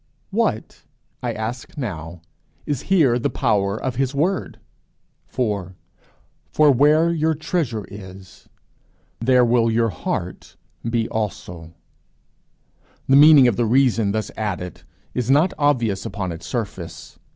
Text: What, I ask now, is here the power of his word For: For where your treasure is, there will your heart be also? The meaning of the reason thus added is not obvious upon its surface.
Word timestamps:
What, 0.31 0.81
I 1.21 1.31
ask 1.33 1.77
now, 1.77 2.21
is 2.65 2.81
here 2.89 3.19
the 3.19 3.29
power 3.29 3.79
of 3.79 3.97
his 3.97 4.15
word 4.15 4.59
For: 5.27 5.75
For 6.51 6.71
where 6.71 7.11
your 7.11 7.35
treasure 7.35 7.85
is, 7.87 8.49
there 9.19 9.45
will 9.45 9.69
your 9.69 9.89
heart 9.89 10.57
be 10.89 11.07
also? 11.09 11.75
The 13.07 13.15
meaning 13.15 13.47
of 13.47 13.57
the 13.57 13.65
reason 13.67 14.11
thus 14.11 14.31
added 14.35 14.81
is 15.13 15.29
not 15.29 15.53
obvious 15.59 16.03
upon 16.03 16.31
its 16.31 16.47
surface. 16.47 17.19